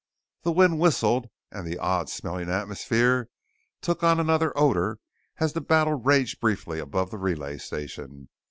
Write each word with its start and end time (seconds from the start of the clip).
The 0.41 0.51
wind 0.51 0.79
whistled 0.79 1.29
and 1.51 1.63
the 1.67 1.77
odd 1.77 2.09
smelling 2.09 2.49
atmosphere 2.49 3.29
took 3.81 4.01
on 4.03 4.19
another 4.19 4.51
odor 4.57 4.97
as 5.37 5.53
the 5.53 5.61
battle 5.61 5.93
raged 5.93 6.39
briefly 6.39 6.79
above 6.79 7.11
the 7.11 7.19
relay 7.19 7.59
station. 7.59 8.27